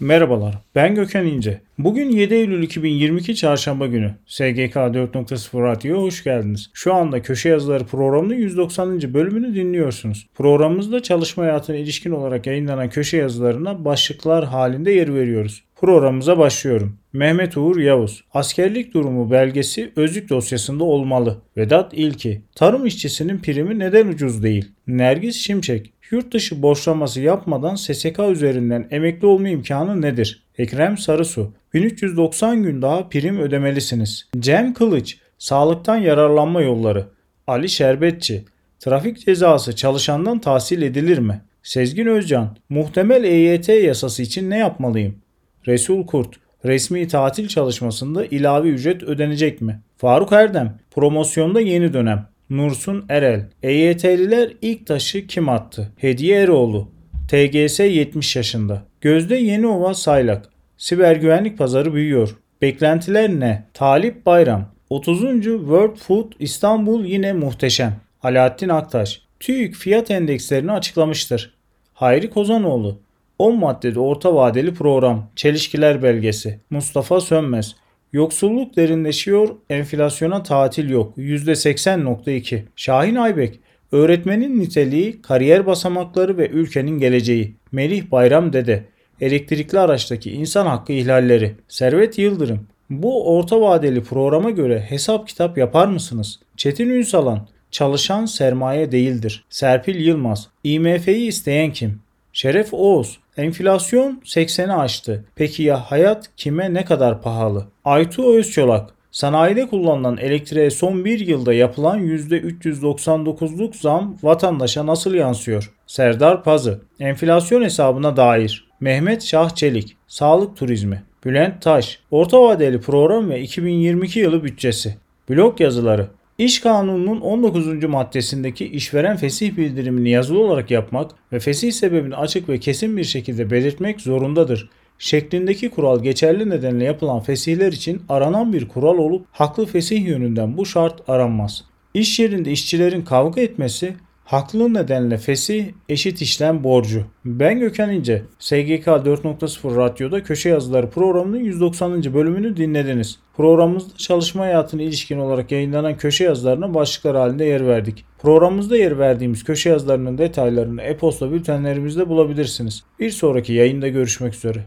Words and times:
Merhabalar, 0.00 0.54
ben 0.74 0.94
Gökhan 0.94 1.26
İnce. 1.26 1.60
Bugün 1.78 2.10
7 2.10 2.34
Eylül 2.34 2.62
2022 2.62 3.34
Çarşamba 3.34 3.86
günü. 3.86 4.14
SGK 4.26 4.76
4.0 4.76 5.62
Radyo'ya 5.62 6.02
hoş 6.02 6.24
geldiniz. 6.24 6.70
Şu 6.72 6.94
anda 6.94 7.22
Köşe 7.22 7.48
Yazıları 7.48 7.84
programının 7.84 8.34
190. 8.34 9.14
bölümünü 9.14 9.54
dinliyorsunuz. 9.54 10.26
Programımızda 10.34 11.02
çalışma 11.02 11.44
hayatına 11.44 11.76
ilişkin 11.76 12.10
olarak 12.10 12.46
yayınlanan 12.46 12.88
köşe 12.88 13.16
yazılarına 13.16 13.84
başlıklar 13.84 14.44
halinde 14.44 14.90
yer 14.90 15.14
veriyoruz. 15.14 15.64
Programımıza 15.76 16.38
başlıyorum. 16.38 16.98
Mehmet 17.12 17.56
Uğur 17.56 17.76
Yavuz. 17.76 18.24
Askerlik 18.34 18.94
durumu 18.94 19.30
belgesi 19.30 19.92
özlük 19.96 20.30
dosyasında 20.30 20.84
olmalı. 20.84 21.42
Vedat 21.56 21.94
İlki. 21.94 22.42
Tarım 22.54 22.86
işçisinin 22.86 23.38
primi 23.38 23.78
neden 23.78 24.08
ucuz 24.08 24.42
değil? 24.42 24.72
Nergis 24.86 25.36
Şimşek. 25.36 25.93
Yurt 26.10 26.32
dışı 26.32 26.62
borçlaması 26.62 27.20
yapmadan 27.20 27.74
SSK 27.74 28.18
üzerinden 28.30 28.88
emekli 28.90 29.26
olma 29.26 29.48
imkanı 29.48 30.02
nedir? 30.02 30.42
Ekrem 30.58 30.98
Sarısu. 30.98 31.52
1390 31.74 32.62
gün 32.62 32.82
daha 32.82 33.08
prim 33.08 33.38
ödemelisiniz. 33.38 34.28
Cem 34.38 34.74
Kılıç. 34.74 35.18
Sağlıktan 35.38 35.96
yararlanma 35.96 36.62
yolları. 36.62 37.06
Ali 37.46 37.68
Şerbetçi. 37.68 38.44
Trafik 38.80 39.26
cezası 39.26 39.76
çalışandan 39.76 40.38
tahsil 40.38 40.82
edilir 40.82 41.18
mi? 41.18 41.40
Sezgin 41.62 42.06
Özcan. 42.06 42.56
Muhtemel 42.68 43.24
EYT 43.24 43.68
yasası 43.68 44.22
için 44.22 44.50
ne 44.50 44.58
yapmalıyım? 44.58 45.18
Resul 45.66 46.06
Kurt. 46.06 46.36
Resmi 46.64 47.08
tatil 47.08 47.48
çalışmasında 47.48 48.26
ilave 48.26 48.68
ücret 48.68 49.02
ödenecek 49.02 49.60
mi? 49.60 49.80
Faruk 49.96 50.32
Erdem. 50.32 50.78
Promosyonda 50.90 51.60
yeni 51.60 51.92
dönem. 51.92 52.26
Nursun 52.50 53.04
Erel. 53.08 53.46
EYT'liler 53.62 54.52
ilk 54.62 54.86
taşı 54.86 55.26
kim 55.26 55.48
attı? 55.48 55.92
Hediye 55.96 56.40
Eroğlu. 56.40 56.88
TGS 57.28 57.80
70 57.80 58.36
yaşında. 58.36 58.82
Gözde 59.00 59.36
Yeniova 59.36 59.94
Saylak. 59.94 60.48
Siber 60.78 61.16
güvenlik 61.16 61.58
pazarı 61.58 61.94
büyüyor. 61.94 62.36
Beklentiler 62.62 63.30
ne? 63.30 63.64
Talip 63.74 64.26
Bayram. 64.26 64.68
30. 64.90 65.20
World 65.42 65.96
Food 65.96 66.32
İstanbul 66.38 67.04
yine 67.04 67.32
muhteşem. 67.32 67.96
Alaaddin 68.22 68.68
Aktaş. 68.68 69.22
TÜİK 69.40 69.74
fiyat 69.74 70.10
endekslerini 70.10 70.72
açıklamıştır. 70.72 71.54
Hayri 71.94 72.30
Kozanoğlu. 72.30 73.00
10 73.38 73.58
maddede 73.58 74.00
orta 74.00 74.34
vadeli 74.34 74.74
program. 74.74 75.30
Çelişkiler 75.36 76.02
belgesi. 76.02 76.60
Mustafa 76.70 77.20
Sönmez. 77.20 77.76
Yoksulluk 78.14 78.76
derinleşiyor, 78.76 79.48
enflasyona 79.70 80.42
tatil 80.42 80.90
yok. 80.90 81.18
%80.2. 81.18 82.62
Şahin 82.76 83.14
Aybek. 83.14 83.60
Öğretmenin 83.92 84.60
niteliği, 84.60 85.22
kariyer 85.22 85.66
basamakları 85.66 86.38
ve 86.38 86.48
ülkenin 86.48 86.98
geleceği. 86.98 87.54
Melih 87.72 88.10
Bayram 88.10 88.52
Dede. 88.52 88.84
Elektrikli 89.20 89.78
araçtaki 89.78 90.30
insan 90.30 90.66
hakkı 90.66 90.92
ihlalleri. 90.92 91.52
Servet 91.68 92.18
Yıldırım. 92.18 92.66
Bu 92.90 93.36
orta 93.36 93.60
vadeli 93.60 94.02
programa 94.02 94.50
göre 94.50 94.80
hesap 94.88 95.28
kitap 95.28 95.58
yapar 95.58 95.86
mısınız? 95.86 96.40
Çetin 96.56 96.90
Ünsalan. 96.90 97.48
Çalışan 97.70 98.26
sermaye 98.26 98.92
değildir. 98.92 99.44
Serpil 99.50 100.06
Yılmaz. 100.06 100.48
IMF'yi 100.64 101.26
isteyen 101.26 101.72
kim? 101.72 102.00
Şeref 102.32 102.74
Oğuz. 102.74 103.18
Enflasyon 103.36 104.20
80'i 104.24 104.72
aştı. 104.72 105.24
Peki 105.36 105.62
ya 105.62 105.90
hayat 105.90 106.30
kime 106.36 106.74
ne 106.74 106.84
kadar 106.84 107.22
pahalı? 107.22 107.66
Aytu 107.84 108.36
Özçolak. 108.38 108.90
Sanayide 109.10 109.66
kullanılan 109.66 110.16
elektriğe 110.16 110.70
son 110.70 111.04
bir 111.04 111.18
yılda 111.18 111.54
yapılan 111.54 112.00
%399'luk 112.00 113.76
zam 113.76 114.16
vatandaşa 114.22 114.86
nasıl 114.86 115.14
yansıyor? 115.14 115.74
Serdar 115.86 116.44
Pazı. 116.44 116.80
Enflasyon 117.00 117.62
hesabına 117.62 118.16
dair. 118.16 118.68
Mehmet 118.80 119.22
Şah 119.22 119.50
Çelik. 119.50 119.96
Sağlık 120.08 120.56
turizmi. 120.56 121.02
Bülent 121.24 121.62
Taş. 121.62 122.00
Orta 122.10 122.42
vadeli 122.42 122.80
program 122.80 123.30
ve 123.30 123.40
2022 123.40 124.20
yılı 124.20 124.44
bütçesi. 124.44 124.96
Blog 125.30 125.60
yazıları. 125.60 126.06
İş 126.38 126.60
Kanunu'nun 126.60 127.20
19. 127.20 127.84
maddesindeki 127.84 128.66
işveren 128.66 129.16
fesih 129.16 129.56
bildirimini 129.56 130.10
yazılı 130.10 130.38
olarak 130.38 130.70
yapmak 130.70 131.10
ve 131.32 131.38
fesih 131.38 131.72
sebebini 131.72 132.16
açık 132.16 132.48
ve 132.48 132.60
kesin 132.60 132.96
bir 132.96 133.04
şekilde 133.04 133.50
belirtmek 133.50 134.00
zorundadır. 134.00 134.70
Şeklindeki 134.98 135.70
kural 135.70 136.02
geçerli 136.02 136.50
nedenle 136.50 136.84
yapılan 136.84 137.20
fesihler 137.20 137.72
için 137.72 138.02
aranan 138.08 138.52
bir 138.52 138.68
kural 138.68 138.98
olup 138.98 139.26
haklı 139.32 139.66
fesih 139.66 140.06
yönünden 140.06 140.56
bu 140.56 140.66
şart 140.66 141.08
aranmaz. 141.08 141.64
İş 141.94 142.18
yerinde 142.18 142.50
işçilerin 142.50 143.02
kavga 143.02 143.40
etmesi 143.40 143.94
haklı 144.24 144.74
nedenle 144.74 145.18
fesih 145.18 145.66
eşit 145.88 146.22
işlem 146.22 146.64
borcu. 146.64 147.04
Ben 147.24 147.60
Gökhan 147.60 147.90
İnce. 147.90 148.22
SGK 148.38 148.86
4.0 148.86 149.76
Radyo'da 149.76 150.22
Köşe 150.22 150.48
Yazıları 150.48 150.90
programının 150.90 151.38
190. 151.38 152.14
bölümünü 152.14 152.56
dinlediniz. 152.56 153.18
Programımızda 153.36 153.96
çalışma 153.96 154.44
hayatına 154.44 154.82
ilişkin 154.82 155.18
olarak 155.18 155.52
yayınlanan 155.52 155.96
köşe 155.96 156.24
yazılarına 156.24 156.74
başlıklar 156.74 157.16
halinde 157.16 157.44
yer 157.44 157.66
verdik. 157.66 158.04
Programımızda 158.18 158.76
yer 158.76 158.98
verdiğimiz 158.98 159.44
köşe 159.44 159.70
yazılarının 159.70 160.18
detaylarını 160.18 160.82
e-posta 160.82 161.32
bültenlerimizde 161.32 162.08
bulabilirsiniz. 162.08 162.84
Bir 163.00 163.10
sonraki 163.10 163.52
yayında 163.52 163.88
görüşmek 163.88 164.34
üzere. 164.34 164.66